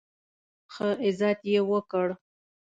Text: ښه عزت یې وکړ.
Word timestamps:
ښه 0.73 0.89
عزت 1.05 1.39
یې 1.51 1.59
وکړ. 1.69 2.07